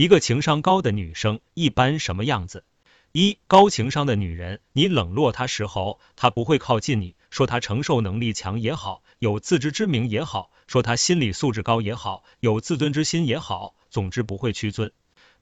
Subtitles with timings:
[0.00, 2.64] 一个情商高的女生一般什么样子？
[3.12, 14.90] 一高情商的女人，你冷落她时候，她不会靠近你，说她承受能力强也好，有自知之明也好，说她心理素质高也好，有自尊之心也好，总之不会屈尊，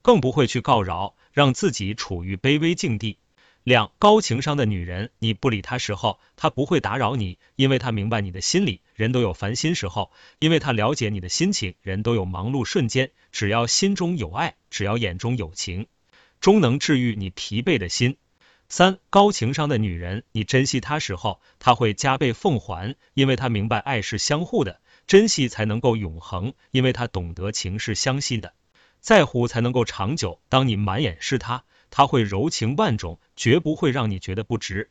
[0.01, 3.17] 更不会去告饶，让自己处于卑微境地。
[3.63, 8.81] 两高情商的女人，你不理她时候，她不会打扰你，因为她明白你的心理。
[8.95, 11.75] 人都有烦心时候，因为她了解你的心情。
[11.81, 15.87] 人都有忙碌瞬间，只要心中有爱，只要眼中有情。
[16.39, 18.17] 终能治愈你疲惫的心。
[18.69, 28.53] 三高情商的女人，你珍惜她时候，她会加倍奉还，因为她明白爱是相互的，珍惜才能够永恒，因为她懂得情是相惜的，
[28.99, 30.39] 在乎才能够长久。
[30.49, 34.89] 当你满眼是她，她会柔情万种，绝不会让你觉得不值。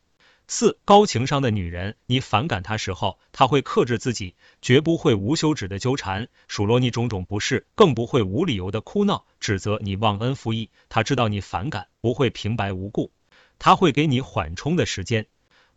[0.51, 10.71] 四高情商的女人，你反感她时候，她会克制自己，绝不会无休止的纠缠，数落你种种不是，更不会无理由的哭闹，指责你忘恩负义。
[10.89, 13.13] 她知道你反感，不会平白无故，
[13.59, 15.27] 她会给你缓冲的时间。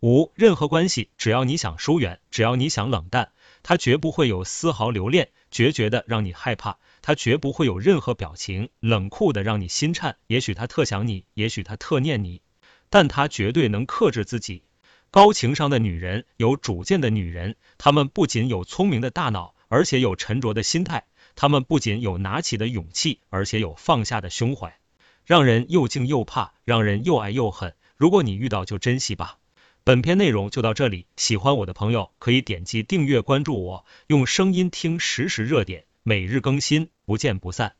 [0.00, 3.30] 五任何关系，只要你想疏远，只要你想冷淡，
[3.62, 10.16] 她绝不会有丝毫留恋，决绝的让你害怕，她绝不会有任何表情，冷酷的让你心颤。
[10.26, 12.42] 也许她特想你，也许她特念你。
[12.90, 14.62] 但她绝对能克制自己。
[15.10, 21.04] 高情商的女人，有主见的女人，她们不仅有聪明的大脑，而且有沉着的心态。
[21.36, 24.78] 她们不仅有拿起的勇气，而且有放下的胸怀，
[25.24, 27.74] 让人又敬又怕，让人又爱又恨。
[27.96, 29.38] 如果你遇到，就珍惜吧。
[29.84, 37.74] 本篇内容就到这里，喜欢我的朋友可以点击订阅关注我，用声音听实时热点，每日更新，不见不散。